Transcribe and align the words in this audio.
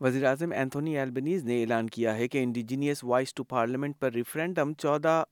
وزیر 0.00 0.24
اعظم 0.24 0.52
Anthony 0.52 0.98
Albanese 0.98 1.44
نے 1.44 1.60
اعلان 1.60 1.86
کیا 1.86 2.16
ہے 2.16 2.28
کہ 2.28 2.42
انڈیجینیس 2.42 3.02
وائس 3.04 3.34
ٹو 3.34 3.44
پارلیمنٹ 3.44 3.98
پر 4.00 4.12
ریفرینڈم 4.12 4.72
چودہ 4.74 5.22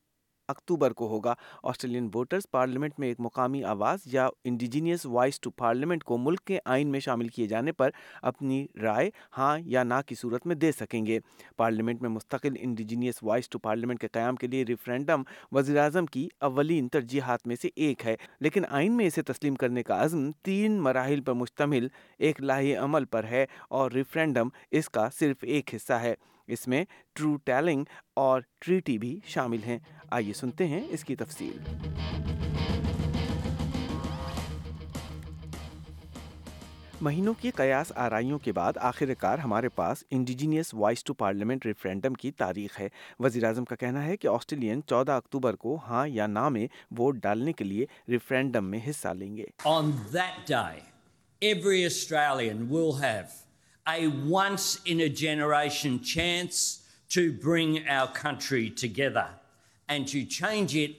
اکتوبر 0.49 0.93
کو 0.93 1.09
ہوگا۔ 1.09 1.35
آسٹریلین 1.63 2.09
ووٹرز 2.15 2.43
پارلیمنٹ 2.51 2.99
میں 2.99 3.09
ایک 3.09 3.17
مقامی 3.21 3.65
آواز 3.65 3.99
یا 4.05 4.29
انڈیجینیس 4.45 5.07
وائس 5.07 5.41
ٹو 5.41 5.51
پارلیمنٹ 5.51 6.05
کو 6.05 6.19
ملک 6.19 6.41
کے 6.41 6.59
آئین 6.65 6.89
میں 6.89 7.01
شامل 7.01 7.29
کیے 7.29 7.47
جانے 7.47 7.73
پر 7.73 7.91
اپنی 8.23 8.67
رائے 8.83 9.11
ہاں 9.39 9.59
یا 9.65 9.83
نہ 9.83 9.95
کی 10.07 10.15
صورت 10.15 10.47
میں 10.47 10.55
دے 10.55 10.73
سکیں 10.73 11.07
گے۔ 11.07 11.19
پارلیمنٹ 11.57 12.03
میں 12.03 12.11
مستقل 12.11 12.55
انڈیجینیس 12.59 13.23
وائس 13.23 13.49
ٹو 13.49 13.59
پارلیمنٹ 13.59 14.01
کے 14.01 14.09
قیام 14.09 14.37
کے 14.37 14.47
لیے 14.47 14.63
ریفرینڈم 14.63 15.23
وزیر 15.53 15.77
اعظم 15.77 16.07
کی 16.07 16.29
اولین 16.41 16.89
ترجیحات 16.89 17.47
میں 17.47 17.57
سے 17.63 17.69
ایک 17.77 18.07
ہے۔ 18.07 18.17
لیکن 18.41 18.63
آئین 18.69 18.97
میں 18.97 19.07
اسے 19.07 19.23
تسلیم 19.23 19.55
کرنے 19.55 19.83
کا 19.83 20.05
عزم 20.05 20.31
تین 20.43 20.81
مراحل 20.81 21.21
پر 21.21 21.33
مشتمل 21.33 21.89
ایک 22.19 22.41
لاہی 22.41 22.75
عمل 22.77 23.05
پر 23.05 23.25
ہے 23.25 23.47
اور 23.69 23.91
ریفرینڈم 23.91 24.49
اس 24.71 24.91
کا 24.91 25.09
صرف 25.11 25.37
ایک 25.43 25.75
حصہ 25.75 25.93
ہے۔ 25.93 26.15
اس 26.49 26.69
میں 26.69 26.85
ٹرو 27.13 27.37
ٹیلنگ 27.37 27.85
اور 28.15 28.41
ٹریٹی 28.61 28.99
بھی 28.99 29.21
شامل 29.27 29.63
ہیں۔ 29.67 29.79
آئیے 30.11 30.33
سنتے 30.33 30.67
ہیں 30.67 30.81
اس 30.89 31.05
کی 31.05 31.17
تفصیل۔ 31.17 31.59
مہینوں 37.01 37.35
کی 37.41 37.51
قیاس 37.51 37.93
آرائیوں 37.95 38.39
کے 38.39 38.53
بعد 38.53 38.73
آخر 38.77 39.15
کار 39.15 39.39
ہمارے 39.39 39.69
پاس 39.69 40.05
indigenous 40.11 40.75
voice 40.75 41.05
to 41.05 41.15
parliament 41.15 41.67
referendum 41.67 42.15
کی 42.15 42.31
تاریخ 42.31 42.81
ہے۔ 42.81 42.89
وزیراعظم 43.19 43.65
کا 43.65 43.77
کہنا 43.77 44.05
ہے 44.05 44.17
کہ 44.17 44.29
آسٹریلین 44.29 44.81
چودہ 44.87 45.13
اکتوبر 45.13 45.57
کو 45.57 45.79
ہاں 45.87 46.09
یا 46.09 46.27
نہ 46.27 46.49
میں 46.49 46.67
ووٹ 46.99 47.17
ڈالنے 47.17 47.53
کے 47.53 47.65
لیے 47.65 47.87
ریفرینڈم 48.09 48.65
میں 48.65 48.81
حصہ 48.91 49.09
لیں 49.09 49.37
گے۔ 49.37 49.45
On 49.67 49.85
that 50.17 50.55
day, 50.55 50.79
every 51.43 51.81
Australian 51.85 52.71
will 52.73 53.03
have 53.03 53.46
a 53.87 54.01
once 54.29 54.65
in 54.93 55.01
a 55.01 55.09
generation 55.25 55.97
chance 56.17 56.57
to 57.11 57.23
bring 57.47 57.75
our 57.97 58.09
country 58.25 58.65
together 58.85 59.27
and 59.89 60.01
to 60.01 60.21
change 60.43 60.75
it 60.75 60.95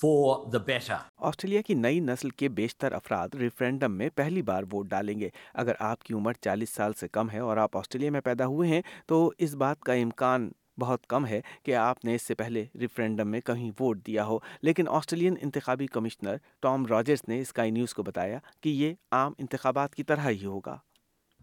for 0.00 0.44
the 0.44 0.60
better. 0.68 0.96
Australia 1.16 1.60
کی 1.60 1.74
نئی 1.74 2.00
نسل 2.00 2.30
کے 2.30 2.48
بیشتر 2.48 2.92
افراد 2.92 3.28
ریفرینڈم 3.34 3.92
میں 3.92 4.08
پہلی 4.08 4.42
بار 4.42 4.62
ووٹ 4.72 4.86
ڈالیں 4.86 5.20
گے۔ 5.20 5.28
اگر 5.54 5.72
آپ 5.78 6.02
کی 6.02 6.14
عمر 6.14 6.32
چالیس 6.32 6.70
سال 6.70 6.92
سے 6.92 7.08
کم 7.08 7.30
ہے 7.30 7.38
اور 7.38 7.56
آپ 7.56 7.76
آسٹریلیا 7.76 8.10
میں 8.10 8.20
پیدا 8.20 8.46
ہوئے 8.46 8.68
ہیں، 8.68 8.82
تو 9.06 9.32
اس 9.38 9.54
بات 9.54 9.80
کا 9.80 9.92
امکان 9.92 10.50
بہت 10.78 11.06
کم 11.06 11.26
ہے 11.26 11.40
کہ 11.62 11.74
آپ 11.74 12.04
نے 12.04 12.14
اس 12.14 12.22
سے 12.22 12.34
پہلے 12.34 12.66
ریفرینڈم 12.80 13.28
میں 13.28 13.40
کہیں 13.40 13.70
ووٹ 13.80 14.06
دیا 14.06 14.24
ہو۔ 14.24 14.38
لیکن 14.62 14.84
آسٹریلین 14.88 15.34
انتخابی 15.40 15.86
کمشنر 15.86 16.36
ٹام 16.60 16.86
راجرس 16.86 17.28
نے 17.28 17.40
اسکائی 17.40 17.70
نیوز 17.70 17.94
کو 17.94 18.02
بتایا 18.02 18.38
کہ 18.60 18.68
یہ 18.68 18.94
عام 19.10 19.32
انتخابات 19.38 19.94
کی 19.94 20.02
طرح 20.02 20.28
ہی 20.28 20.44
ہوگا۔ 20.44 20.78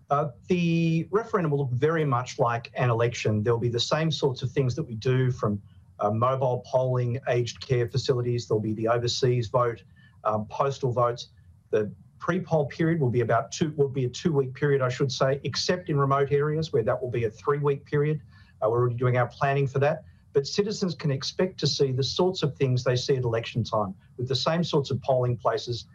Uh, 0.10 0.30
the 0.48 1.08
referendum 1.12 1.52
will 1.52 1.60
look 1.60 1.72
very 1.72 2.06
much 2.06 2.40
like 2.40 2.72
an 2.76 2.90
election. 2.90 3.44
There'll 3.44 3.60
be 3.60 3.70
the 3.70 3.80
same 3.80 4.10
sorts 4.10 4.42
of 4.42 4.52
things 4.52 4.76
that 4.76 4.84
we 4.84 4.96
do 4.96 5.32
from 5.32 5.62
uh, 6.00 6.12
mobile 6.12 6.64
polling, 6.66 7.20
aged 7.28 7.60
care 7.60 7.88
facilities. 7.88 8.48
There'll 8.48 8.62
be 8.62 8.74
the 8.74 8.88
overseas 8.88 9.48
vote, 9.48 9.84
um, 10.24 10.46
postal 10.46 10.92
votes. 10.92 11.30
The 11.72 11.92
pre-poll 12.20 12.68
period 12.68 13.02
will 13.02 13.10
be 13.10 13.22
about 13.22 13.52
two. 13.52 13.74
Will 13.76 13.90
be 13.90 14.06
a 14.06 14.10
two-week 14.10 14.54
period, 14.54 14.82
I 14.82 14.90
should 14.90 15.12
say, 15.12 15.42
except 15.44 15.90
in 15.90 15.98
remote 15.98 16.32
areas 16.32 16.72
where 16.72 16.84
that 16.84 17.02
will 17.02 17.12
be 17.12 17.26
a 17.26 17.30
three-week 17.30 17.86
period. 17.86 18.22
Uh, 18.62 18.70
we're 18.70 18.80
already 18.80 18.96
doing 18.96 19.18
our 19.18 19.28
planning 19.28 19.68
for 19.68 19.80
that. 19.80 20.04
But 20.34 20.48
citizens 20.48 20.96
can 20.96 21.12
expect 21.12 21.60
to 21.60 21.68
see 21.68 21.92
the 21.92 22.04
sorts 22.04 22.44
of 22.44 22.56
things 22.56 22.84
they 22.84 22.96
see 22.96 23.18
at 23.18 23.24
election 23.24 23.64
time, 23.64 23.94
with 24.18 24.28
the 24.28 24.36
same 24.36 24.64
sorts 24.64 24.92
of 24.92 25.02
polling 25.02 25.36
places 25.36 25.86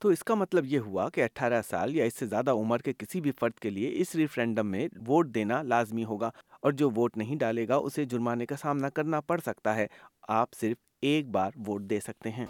تو 0.00 0.08
اس 0.08 0.24
کا 0.24 0.34
مطلب 0.34 0.66
یہ 0.66 0.78
ہوا 0.78 1.08
کہ 1.08 1.24
اٹھارہ 1.24 1.62
سال 1.70 1.96
یا 1.96 2.04
اس 2.04 2.18
سے 2.18 2.26
زیادہ 2.26 2.50
عمر 2.50 2.78
کے 2.78 2.92
کسی 2.98 3.20
بھی 3.20 3.32
فرد 3.40 3.52
کے 3.52 3.70
لیے 3.70 3.90
اس 3.94 4.14
ریفرینڈم 4.14 4.66
میں 4.66 4.88
ووٹ 5.08 5.34
دینا 5.34 5.62
لازمی 5.62 6.04
ہوگا 6.04 6.30
اور 6.60 6.72
جو 6.72 6.90
ووٹ 6.90 7.16
نہیں 7.16 7.36
ڈالے 7.36 7.68
گا 7.68 7.74
اسے 7.74 8.04
جرمانے 8.04 8.46
کا 8.46 8.56
سامنا 8.56 8.88
کرنا 8.88 9.20
پڑ 9.20 9.40
سکتا 9.46 9.76
ہے۔ 9.76 9.86
آپ 10.28 10.48
صرف 10.60 10.76
ایک 11.02 11.28
بار 11.30 11.50
ووٹ 11.66 11.82
دے 11.82 12.00
سکتے 12.00 12.30
ہیں۔ 12.30 12.46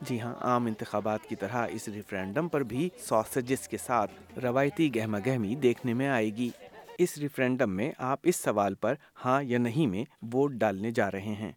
جی 0.00 0.20
ہاں 0.20 0.34
عام 0.40 0.66
انتخابات 0.66 1.20
کی 1.28 1.36
طرح 1.36 1.66
اس 1.70 1.88
ریفرینڈم 1.88 2.48
پر 2.48 2.62
بھی 2.62 2.88
ساسجز 3.08 3.68
کے 3.68 3.76
ساتھ 3.76 4.38
روایتی 4.38 4.96
گہما 4.96 5.18
گہمی 5.26 5.54
دیکھنے 5.54 5.94
میں 5.94 6.08
آئے 6.08 6.30
گی۔ 6.36 6.50
اس 6.98 7.18
ریفرینڈم 7.18 7.70
میں 7.70 7.92
آپ 7.98 8.18
اس 8.22 8.36
سوال 8.36 8.74
پر 8.74 8.94
ہاں 9.24 9.42
یا 9.42 9.58
نہیں 9.58 9.86
میں 9.86 10.04
ووٹ 10.32 10.52
ڈالنے 10.52 10.90
جا 10.90 11.10
رہے 11.10 11.34
ہیں۔ 11.34 11.52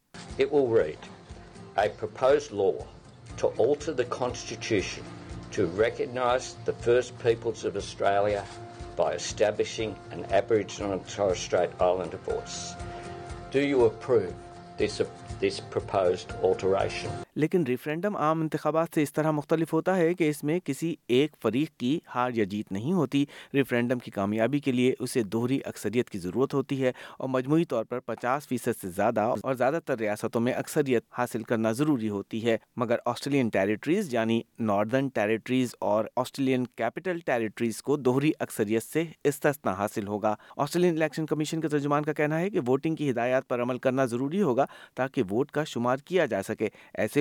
Do 13.53 13.59
you 13.59 13.79
approve 13.81 14.33
this, 14.79 15.01
this 15.41 15.59
proposed 15.73 16.29
alteration? 16.43 17.09
لیکن 17.35 17.63
ریفرینڈم 17.63 18.15
عام 18.15 18.41
انتخابات 18.41 18.87
سے 18.95 19.01
اس 19.03 19.13
طرح 19.13 19.31
مختلف 19.31 19.73
ہوتا 19.73 19.97
ہے 19.97 20.13
کہ 20.13 20.29
اس 20.29 20.43
میں 20.43 20.59
کسی 20.63 20.95
ایک 21.07 21.35
فریق 21.41 21.79
کی 21.79 21.99
ہار 22.15 22.31
یا 22.33 22.43
جیت 22.43 22.71
نہیں 22.71 22.93
ہوتی۔ 22.93 23.25
ریفرینڈم 23.53 23.99
کی 23.99 24.11
کامیابی 24.11 24.59
کے 24.59 24.71
لیے 24.71 24.93
اسے 24.99 25.23
دوہری 25.23 25.59
اکثریت 25.65 26.09
کی 26.09 26.17
ضرورت 26.17 26.53
ہوتی 26.53 26.83
ہے 26.83 26.91
اور 27.17 27.29
مجموعی 27.29 27.65
طور 27.65 27.85
پر 27.85 27.99
پچاس 27.99 28.47
فیصد 28.47 28.81
سے 28.81 28.89
زیادہ 28.89 29.33
اور 29.43 29.53
زیادہ 29.53 29.79
تر 29.85 29.99
ریاستوں 29.99 30.41
میں 30.41 30.53
اکثریت 30.53 31.03
حاصل 31.17 31.43
کرنا 31.43 31.71
ضروری 31.71 32.09
ہوتی 32.09 32.45
ہے۔ 32.45 32.57
مگر 32.75 32.95
آسٹریلین 33.05 33.49
ٹیریٹریز 33.49 34.13
یعنی 34.13 34.41
ناردرن 34.59 35.07
ٹیریٹریز 35.07 35.75
اور 35.79 36.05
آسٹریلین 36.15 36.63
کیپٹل 36.75 37.19
ٹیریٹریز 37.25 37.81
کو 37.81 37.97
دوہری 37.97 38.31
اکثریت 38.39 38.83
سے 38.83 39.03
استثنا 39.23 39.71
حاصل 39.71 40.07
ہوگا۔ 40.07 40.35
آسٹریلین 40.57 40.93
الیکشن 40.93 41.25
کمیشن 41.25 41.61
کے 41.61 41.67
ترجمان 41.67 42.03
کا 42.03 42.13
کہنا 42.13 42.39
ہے 42.39 42.49
کہ 42.49 42.59
ووٹنگ 42.67 42.95
کی 42.95 43.11
ہدایات 43.11 43.47
پر 43.47 43.61
عمل 43.61 43.77
کرنا 43.77 44.05
ضروری 44.05 44.41
ہوگا 44.41 44.65
تاکہ 44.95 45.23
ووٹ 45.31 45.51
کا 45.51 45.63
شمار 45.63 45.97
کیا 45.97 46.25
جا 46.25 46.43
سکے۔ 46.43 46.67
ایسے 46.93 47.20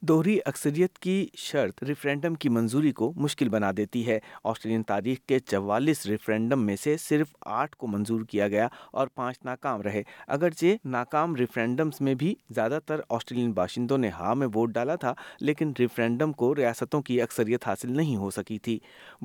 دوہری 0.00 0.38
اکثریت 0.46 0.98
کی 0.98 1.28
شرط 1.36 1.82
ریفرینڈم 1.82 2.34
کی 2.34 2.48
منظوری 2.48 2.92
کو 2.92 3.12
مشکل 3.16 3.48
بنا 3.48 3.70
دیتی 3.76 4.06
ہے۔ 4.06 4.18
آسٹریلین 4.44 4.82
تاریخ 4.82 5.18
کے 5.26 5.38
چوالیس 5.38 6.06
ریفرینڈم 6.06 6.66
میں 6.66 6.76
سے 6.76 6.96
صرف 6.96 7.26
آٹھ 7.40 7.76
کو 7.76 7.86
منظور 7.86 8.20
کیا 8.20 8.48
گیا 8.48 8.68
اور 8.92 9.06
پانچ 9.06 9.36
ناکام 9.44 9.82
رہے۔ 9.82 10.02
اگرچہ 10.26 10.66
ناکام 10.84 11.34
ریفرینڈمز 11.36 12.00
میں 12.00 12.14
بھی 12.14 12.34
زیادہ 12.50 12.78
تر 12.86 13.00
آسٹریلین 13.08 13.52
باشندوں 13.52 13.98
نے 13.98 14.08
ہاں 14.08 14.34
میں 14.34 14.46
ووٹ 14.54 14.70
ڈالا 14.70 14.94
تھا، 14.94 15.14
لیکن 15.40 15.72
ریفرینڈم 15.78 16.32
کو 16.32 16.54
ریاستوں 16.54 17.02
کی 17.02 17.22
اکثریت 17.22 17.66
حاصل 17.66 17.96
نہیں 17.96 18.16
ہو 18.16 18.30
سکی 18.30 18.58
تھی۔ 18.58 18.78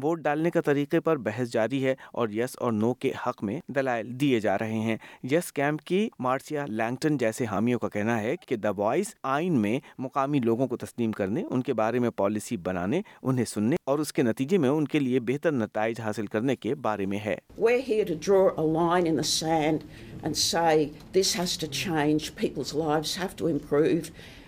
ووٹ 0.04 0.20
ڈالنے 0.20 0.52
کا 0.52 0.62
طریقے 0.62 1.00
پر 1.00 1.18
بحث 1.18 1.50
جاری 1.50 1.86
ہے 1.86 1.96
اور 2.14 2.30
یس 2.30 2.58
اور 2.58 2.72
نو 2.72 2.94
کے 2.94 3.12
حق 3.28 3.44
میں 3.44 3.60
دلائل 3.68 4.20
دیے 4.20 4.40
جا 4.40 4.58
رہے 4.58 4.80
ہیں۔ 4.80 4.98
یس 5.32 5.54
کیمپ 5.54 5.82
کی 5.82 6.10
مارسیا 6.20 6.66
لینگٹن 6.68 7.18
جیسے 7.18 7.46
حامیوں 7.46 7.80
کا 7.80 7.90
کہنا 7.90 8.22
ہے 8.22 8.36
کہ 8.38 8.56
دا 8.56 8.70
وائس 8.78 9.16
آئین 9.24 9.54
میں 9.54 9.77
میں 9.78 10.04
مقامی 10.04 10.40
لوگوں 10.40 10.68
کو 10.68 10.78
تسلیم 10.78 11.12
کرنے، 11.12 11.44
ان 11.50 11.62
کے 11.62 11.74
بارے 11.74 12.00
میں 12.00 12.10
پالیسی 12.10 12.58
بنانے، 12.58 13.02
انہیں 13.24 13.46
سننے 13.46 13.76
اور 13.84 14.00
اس 14.00 14.14
کے 14.14 14.24
نتیجے 14.24 14.58
میں 14.58 14.70
ان 14.70 14.88
کے 14.88 15.00
لیے 15.00 15.20
بہتر 15.20 15.52
نتائج 15.52 16.00
حاصل 16.02 16.26
کرنے 16.26 16.56
کے 16.56 16.76
بارے 16.76 17.06
میں 17.06 17.18
ہے 17.18 17.36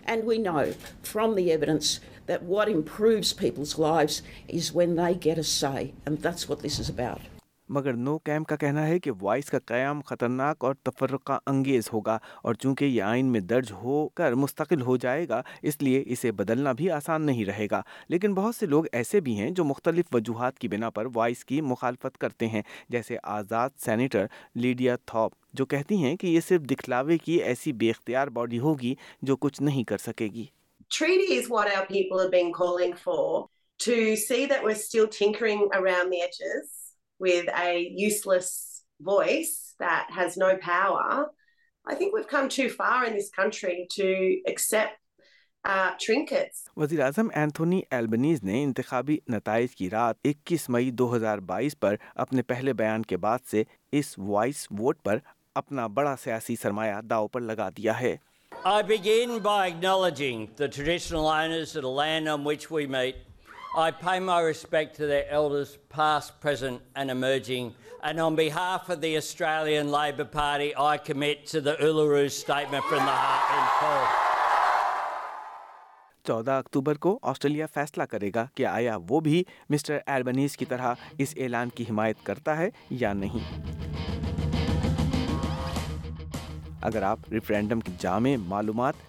And 0.05 0.23
we 0.23 0.39
know 0.39 0.73
from 1.03 1.35
the 1.35 1.51
evidence 1.51 1.99
that 2.25 2.43
what 2.43 2.69
improves 2.69 3.33
people's 3.33 3.77
lives 3.77 4.21
is 4.47 4.73
when 4.73 4.95
they 4.95 5.13
get 5.13 5.37
a 5.37 5.43
say. 5.43 5.93
And 6.05 6.17
that's 6.19 6.49
what 6.49 6.61
this 6.61 6.79
is 6.79 6.89
about. 6.89 7.38
مگر 7.69 7.93
نو 7.93 8.17
کیمپ 8.19 8.47
کا 8.47 8.55
کہنا 8.55 8.87
ہے 8.87 8.99
کہ 8.99 9.11
وائس 9.21 9.45
کا 9.45 9.59
قیام 9.59 10.01
خطرناک 10.01 10.63
اور 10.63 10.75
تفرقہ 10.83 11.39
انگیز 11.45 11.89
ہوگا 11.93 12.17
اور 12.41 12.53
چونکہ 12.53 12.85
یہ 12.85 13.01
آئین 13.01 13.25
میں 13.25 13.39
درج 13.39 13.71
ہو 13.71 14.09
کر 14.09 14.33
مستقل 14.33 14.81
ہو 14.81 14.97
جائے 14.97 15.29
گا، 15.29 15.41
اس 15.61 15.81
لیے 15.81 16.03
اسے 16.05 16.31
بدلنا 16.31 16.71
بھی 16.71 16.91
آسان 16.91 17.21
نہیں 17.21 17.45
رہے 17.45 17.67
گا۔ 17.71 17.81
لیکن 18.09 18.33
بہت 18.33 18.55
سے 18.55 18.65
لوگ 18.65 18.83
ایسے 18.91 19.19
بھی 19.19 19.39
ہیں 19.39 19.51
جو 19.51 19.63
مختلف 19.63 20.05
وجوہات 20.11 20.59
کی 20.59 20.67
بنا 20.67 20.89
پر 20.89 21.07
وائس 21.15 21.45
کی 21.45 21.61
مخالفت 21.61 22.17
کرتے 22.17 22.47
ہیں، 22.47 22.61
جیسے 22.89 23.17
آزاد 23.23 23.69
سینیٹر 23.85 24.25
لیڈیا 24.55 24.95
تھاپ 25.05 25.31
جو 25.53 25.65
کہتی 25.65 25.95
ہیں 25.95 26.15
کہ 26.15 26.27
یہ 26.27 26.39
صرف 26.39 26.61
دکھلاوے 26.61 27.17
کی 27.17 27.33
ایسی 27.33 27.73
بے 27.73 27.89
اختیار 27.89 28.27
باڈی 28.27 28.59
ہوگی 28.59 28.95
جو 29.21 29.35
کچھ 29.35 29.61
نہیں 29.61 29.83
کر 29.83 29.97
سکے 29.97 30.25
گی۔ 30.25 30.45
Treaty 31.03 31.35
is 31.35 31.43
what 31.43 31.67
our 31.67 31.85
people 31.95 32.19
have 32.19 32.31
been 32.31 32.51
calling 32.61 32.93
for 33.09 33.41
to 33.79 33.95
see 34.15 34.45
that 34.49 34.63
we're 34.63 34.79
still 34.79 35.05
tinkering 35.05 35.59
around 35.81 36.07
the 36.07 36.21
edges. 36.21 36.88
with 37.19 37.45
a 37.67 37.71
useless 38.09 38.49
voice 39.01 39.75
that 39.79 40.05
has 40.15 40.37
no 40.37 40.57
power, 40.57 41.31
I 41.85 41.95
think 41.95 42.13
we've 42.13 42.27
come 42.27 42.49
too 42.49 42.69
far 42.69 43.05
in 43.05 43.13
this 43.13 43.29
country 43.29 43.87
to 43.97 44.07
accept 44.47 44.97
uh, 45.65 45.91
وزیر 46.77 47.01
اعظم 47.01 47.27
Anthony 47.33 47.81
Albanese 47.91 48.43
نے 48.43 48.63
انتخابی 48.63 49.17
نتائج 49.29 49.75
کی 49.75 49.89
رات 49.89 50.15
اکیس 50.23 50.69
مئی 50.69 50.91
دو 50.91 51.15
ہزار 51.15 51.37
بائیس 51.37 51.79
پر 51.79 51.95
اپنے 52.15 52.41
پہلے 52.41 52.73
بیان 52.73 53.03
کے 53.03 53.17
بعد 53.17 53.39
سے 53.51 53.63
اس 53.91 54.19
وائس 54.19 54.67
ووٹ 54.79 55.03
پر 55.03 55.17
اپنا 55.55 55.87
بڑا 55.87 56.15
سیاسی 56.15 56.55
سرمایہ 56.55 57.01
داؤ 57.09 57.27
پر 57.27 57.41
لگا 57.41 57.69
دیا 57.69 57.99
ہے۔ 58.01 58.17
I 63.75 63.91
pay 63.91 64.19
my 64.19 64.41
respect 64.41 64.95
to 64.95 65.05
their 65.05 65.29
elders, 65.29 65.77
past, 65.89 66.41
present, 66.41 66.81
and 66.95 67.11
emerging. 67.11 67.75
And 68.01 68.19
on 68.19 68.35
behalf 68.35 68.89
of 68.89 68.99
the 68.99 69.15
Australian 69.17 69.91
Labor 69.91 70.25
Party, 70.25 70.73
I 70.75 70.97
commit 70.97 71.45
to 71.47 71.61
the 71.61 71.75
Uluru 71.75 72.31
Statement 72.31 72.83
from 72.85 73.05
the 73.05 73.11
Heart 73.11 73.51
in 73.57 73.65
full. 73.79 74.07
14 76.25 76.57
اکتوبر 76.57 76.95
کو 77.01 77.17
Australia 77.31 77.65
فیصلہ 77.73 78.03
کرے 78.09 78.31
گا 78.35 78.45
کہ 78.55 78.65
آیا 78.65 78.97
وہ 79.09 79.19
بھی 79.27 79.43
mister 79.69 79.97
Albanese 80.05 80.57
کی 80.57 80.65
طرح 80.65 80.93
اس 81.17 81.33
اعلان 81.37 81.69
کی 81.75 81.85
حمایت 81.89 82.25
کرتا 82.25 82.57
ہے 82.57 82.69
یا 82.89 83.13
نہیں 83.13 83.45
اگر 86.81 87.03
آپ 87.03 87.31
ریفرینڈم 87.31 87.79
کے 87.79 87.91
جامع 87.99 88.35
معلومات 88.47 89.07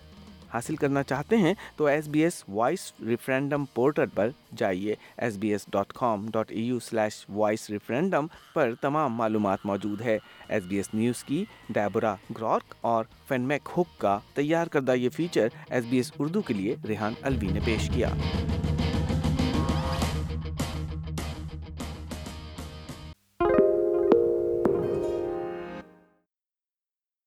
حاصل 0.52 0.76
کرنا 0.76 1.02
چاہتے 1.02 1.36
ہیں، 1.36 1.54
تو 1.76 1.86
S 1.86 2.08
B 2.08 2.22
S 2.24 2.42
voice 2.48 2.92
referendum 3.06 3.64
portal 3.74 4.06
پر 4.14 4.30
جائیے 4.56 4.94
S 5.16 5.36
B 5.36 5.48
S 5.48 5.66
dot 5.72 5.92
com 5.92 6.26
dot 6.32 6.52
A 6.52 6.60
U 6.60 6.78
slash 6.80 7.24
voice 7.28 7.68
referendum 7.70 8.26
پر 8.54 8.74
تمام 8.80 9.14
معلومات 9.14 9.66
موجود 9.66 10.00
ہے 10.00 10.18
ایس 10.48 10.64
بی 10.64 10.76
ایس 10.76 10.94
نیوز 10.94 11.24
کی 11.24 11.44
ڈیبورا 11.68 12.14
گرارک 12.38 12.74
اور 12.80 13.04
فینمیک 13.28 13.68
ہک 13.78 13.98
کا 14.00 14.18
تیار 14.34 14.66
کردہ 14.66 14.94
یہ 14.94 15.08
feature 15.08 15.48
S 15.70 15.84
B 15.90 15.96
S 15.96 16.12
Urdu 16.18 16.40
کے 16.40 16.54
لیے 16.54 16.76
ریحان 16.88 17.14
الوی 17.22 17.48
نے 17.52 17.60
پیش 17.64 17.90
کیا۔ 17.94 18.10